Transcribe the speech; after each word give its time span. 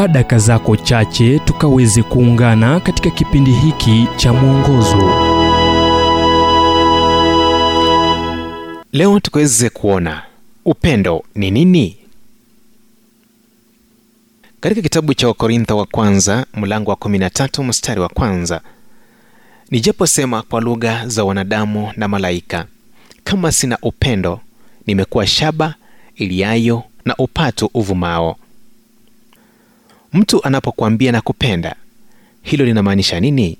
chukua 0.00 0.08
daka 0.12 0.38
zako 0.38 0.76
chache 0.76 1.38
tukaweze 1.38 2.02
kuungana 2.02 2.80
katika 2.80 3.10
kipindi 3.10 3.52
hiki 3.52 4.08
cha 4.16 4.32
mwongozo. 4.32 5.10
Leo 8.92 9.20
tukaweze 9.20 9.70
kuona 9.70 10.22
upendo 10.64 11.24
ni 11.34 11.50
nini? 11.50 11.96
Katika 14.60 14.82
kitabu 14.82 15.14
cha 15.14 15.28
wakorintho 15.28 15.76
wa 15.76 15.86
kwanza 15.86 16.46
mlango 16.54 16.90
wa 16.90 16.96
13 16.96 17.62
mstari 17.64 18.00
wa 18.00 18.08
kwanza 18.08 18.60
nijaposema 19.70 20.42
kwa 20.42 20.60
lugha 20.60 21.08
za 21.08 21.24
wanadamu 21.24 21.92
na 21.96 22.08
malaika 22.08 22.66
kama 23.24 23.52
sina 23.52 23.78
upendo 23.82 24.40
nimekuwa 24.86 25.26
shaba 25.26 25.74
iliayo 26.16 26.82
na 27.04 27.14
upatu 27.16 27.70
uvumao 27.74 28.36
mtu 30.12 30.44
anapokuambia 30.44 31.12
na 31.12 31.20
kupenda. 31.20 31.76
Hilo 32.42 32.64
linamaanisha 32.64 33.20
nini? 33.20 33.58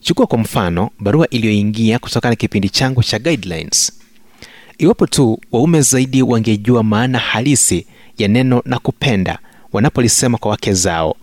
Chukua 0.00 0.26
kwa 0.26 0.38
mfano 0.38 0.90
barua 1.00 1.28
iliyoingia 1.28 1.98
kutokana 1.98 2.30
na 2.30 2.36
kipindi 2.36 2.68
changu 2.68 3.02
cha 3.02 3.18
guidelines. 3.18 3.92
Iwapo 4.78 5.06
tu 5.06 5.40
waume 5.52 5.80
zaidi 5.82 6.22
wangejua 6.22 6.82
maana 6.82 7.18
halisi 7.18 7.86
ya 8.18 8.28
neno 8.28 8.62
na 8.64 8.78
kupenda 8.78 9.38
wanapolisema 9.72 10.38
kwa 10.38 10.50
wake 10.50 10.72
zao. 10.72 11.16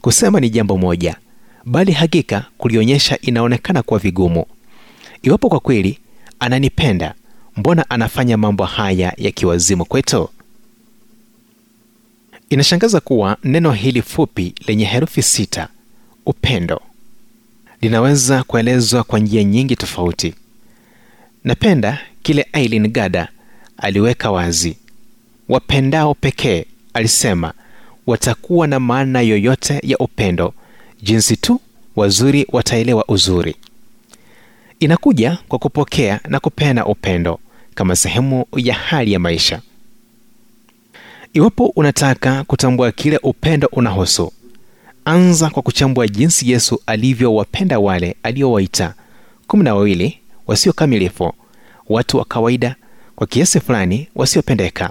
Kusema 0.00 0.40
ni 0.40 0.50
jambo 0.50 0.78
moja 0.78 1.16
bali 1.64 1.92
hakika 1.92 2.44
kulionyesha 2.58 3.18
inaonekana 3.20 3.82
kuwa 3.82 4.00
vigumu. 4.00 4.44
Iwapo 5.22 5.48
kwa 5.48 5.60
kweli 5.60 5.98
ananipenda 6.40 7.14
mbona 7.56 7.90
anafanya 7.90 8.36
mambo 8.36 8.64
haya 8.64 9.12
yakiwazimu 9.16 9.84
kwetu 9.84 10.28
inashangaza 12.50 13.00
kuwa 13.00 13.36
neno 13.44 13.72
hili 13.72 14.02
fupi 14.02 14.54
lenye 14.66 14.84
herufi 14.84 15.22
sita 15.22 15.68
upendo 16.26 16.80
linaweza 17.80 18.42
kuelezwa 18.42 19.04
kwa 19.04 19.18
njia 19.18 19.44
nyingi 19.44 19.76
tofauti. 19.76 20.34
Napenda 21.44 21.98
kile 22.22 22.46
ailin 22.52 22.88
gada 22.88 23.28
aliweka 23.76 24.30
wazi. 24.30 24.76
Wapendao 25.48 26.14
pekee 26.14 26.64
alisema 26.94 27.52
watakuwa 28.06 28.66
na 28.66 28.80
maana 28.80 29.20
yoyote 29.20 29.80
ya 29.82 29.98
upendo 29.98 30.54
jinsi 31.02 31.36
tu 31.36 31.60
wazuri 31.96 32.46
wataelewa 32.52 33.04
uzuri. 33.08 33.56
Inakuja 34.80 35.38
kwa 35.48 35.58
kupokea 35.58 36.20
na 36.28 36.40
kupeana 36.40 36.86
upendo 36.86 37.40
kama 37.74 37.96
sehemu 37.96 38.44
ya 38.56 38.74
hali 38.74 39.12
ya 39.12 39.18
maisha 39.18 39.60
iwapo 41.36 41.66
unataka 41.66 42.44
kutambua 42.44 42.92
kile 42.92 43.18
upendo 43.22 43.68
unahusu 43.72 44.32
anza 45.04 45.50
kwa 45.50 45.62
kuchambua 45.62 46.08
jinsi 46.08 46.50
yesu 46.50 46.82
alivyowapenda 46.86 47.78
wale 47.78 48.16
aliowaita. 48.22 48.94
Kumi 49.46 49.64
na 49.64 49.74
wawili 49.74 50.18
wasio 50.46 50.72
kamilifu 50.72 51.32
watu 51.88 52.16
wa 52.18 52.24
kawaida 52.24 52.76
kwa 53.16 53.26
kiasi 53.26 53.60
fulani 53.60 54.08
wasiopendeka. 54.14 54.90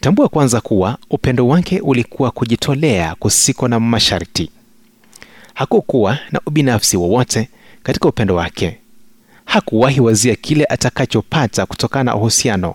Tambua 0.00 0.28
kwanza 0.28 0.60
kuwa 0.60 0.98
upendo 1.10 1.48
wake 1.48 1.80
ulikuwa 1.80 2.30
kujitolea 2.30 3.14
kusiko 3.14 3.68
na 3.68 3.80
masharti. 3.80 4.50
Hakukuwa 5.54 6.18
na 6.32 6.40
ubinafsi 6.46 6.96
wowote 6.96 7.48
katika 7.82 8.08
upendo 8.08 8.34
wake. 8.34 8.78
Hakuwahi 9.44 10.00
wazia 10.00 10.34
kile 10.36 10.64
atakachopata 10.64 11.66
kutokana 11.66 12.04
na 12.04 12.16
uhusiano 12.16 12.74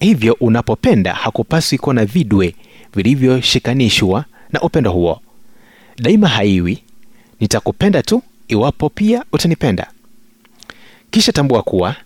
hivyo 0.00 0.36
unapopenda 0.40 1.14
hakupaswi 1.14 1.78
kuwa 1.78 1.94
na 1.94 2.04
vidwe 2.04 2.54
vilivyoshikanishwa 2.94 4.24
na 4.52 4.60
upendo 4.60 4.92
huo. 4.92 5.20
Daima 5.98 6.28
haiwi 6.28 6.82
nitakupenda 7.40 8.02
tu 8.02 8.22
iwapo 8.48 8.88
pia 8.88 9.24
utanipenda. 9.32 9.86
Kisha 11.10 11.32
tambua 11.32 11.62
kuwa 11.62 11.96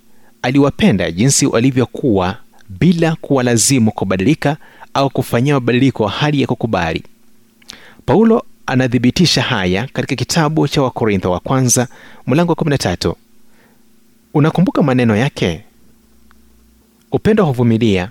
aliwapenda 0.42 1.10
jinsi 1.10 1.46
walivyokuwa 1.46 2.36
bila 2.68 3.16
kuwalazimu 3.16 3.92
kubadilika 3.92 4.56
au 4.94 5.10
kufanyia 5.10 5.54
mabadiliko 5.54 6.06
hali 6.06 6.40
ya 6.40 6.46
kukubali. 6.46 7.02
Paulo 8.06 8.44
anathibitisha 8.66 9.42
haya 9.42 9.88
katika 9.92 10.14
kitabu 10.16 10.68
cha 10.68 10.82
wakorintho 10.82 11.30
wa 11.30 11.40
kwanza 11.40 11.88
mlango 12.26 12.52
wa 12.52 12.56
13 12.56 13.14
unakumbuka 14.34 14.82
maneno 14.82 15.16
yake 15.16 15.64
upendo 17.12 17.44
huvumilia 17.44 18.10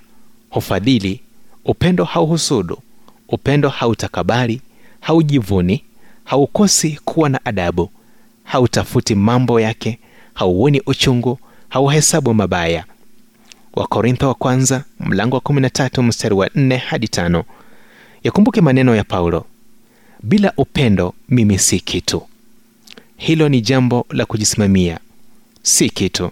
hufadhili 0.49 1.21
upendo 1.65 2.03
hauhusudu 2.03 2.79
upendo 3.29 3.69
hautakabali 3.69 4.61
haujivuni 4.99 5.83
haukosi 6.23 6.99
kuwa 7.05 7.29
na 7.29 7.45
adabu 7.45 7.89
hautafuti 8.43 9.15
mambo 9.15 9.59
yake 9.59 9.99
hauoni 10.33 10.81
uchungu 10.85 11.39
hauhesabu 11.69 12.33
mabaya. 12.33 12.85
Wakorintho 13.73 14.27
wa 14.27 14.33
kwanza 14.33 14.83
mlango 14.99 15.35
wa 15.35 15.41
13 15.41 16.01
mstari 16.03 16.35
wa 16.35 16.47
4 16.47 16.77
hadi 16.77 17.07
5 17.07 17.43
yakumbuke 18.23 18.61
maneno 18.61 18.95
ya 18.95 19.03
paulo 19.03 19.45
bila 20.23 20.53
upendo 20.57 21.13
mimi 21.29 21.59
si 21.59 21.79
kitu. 21.79 22.21
Hilo 23.17 23.49
ni 23.49 23.61
jambo 23.61 24.05
la 24.09 24.25
kujisimamia 24.25 24.99
si 25.63 25.89
kitu 25.89 26.31